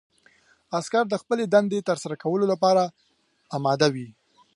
عسکر 0.77 1.03
د 1.09 1.15
خپلې 1.21 1.43
دندې 1.53 1.79
ترسره 1.89 2.15
کولو 2.23 2.45
لپاره 2.53 2.83
اماده 3.57 3.87
وي. 3.95 4.09